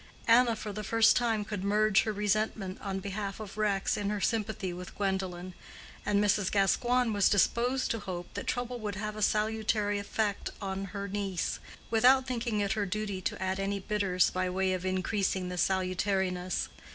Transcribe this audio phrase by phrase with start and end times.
[0.27, 4.19] Anna for the first time could merge her resentment on behalf of Rex in her
[4.19, 5.53] sympathy with Gwendolen;
[6.07, 6.51] and Mrs.
[6.51, 11.59] Gascoigne was disposed to hope that trouble would have a salutary effect on her niece,
[11.91, 16.67] without thinking it her duty to add any bitters by way of increasing the salutariness.